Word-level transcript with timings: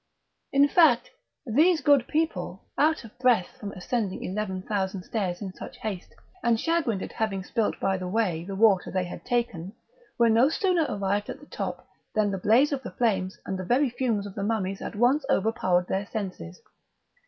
In 0.51 0.67
fact, 0.67 1.11
these 1.45 1.79
good 1.81 2.07
people, 2.07 2.63
out 2.75 3.03
of 3.03 3.15
breath 3.19 3.55
from 3.59 3.71
ascending 3.73 4.23
eleven 4.23 4.63
thousand 4.63 5.03
stairs 5.03 5.43
in 5.43 5.53
such 5.53 5.77
haste, 5.77 6.15
and 6.43 6.59
chagrined 6.59 7.03
at 7.03 7.11
having 7.11 7.43
spilt 7.43 7.79
by 7.79 7.97
the 7.97 8.07
way 8.07 8.43
the 8.43 8.55
water 8.55 8.89
they 8.89 9.03
had 9.03 9.23
taken, 9.23 9.73
were 10.17 10.27
no 10.27 10.49
sooner 10.49 10.87
arrived 10.89 11.29
at 11.29 11.39
the 11.39 11.45
top 11.45 11.87
than 12.15 12.31
the 12.31 12.39
blaze 12.39 12.71
of 12.71 12.81
the 12.81 12.89
flames 12.89 13.37
and 13.45 13.59
the 13.59 13.93
fumes 13.95 14.25
of 14.25 14.33
the 14.33 14.41
mummies 14.41 14.81
at 14.81 14.95
once 14.95 15.23
overpowered 15.29 15.87
their 15.87 16.07
senses. 16.07 16.59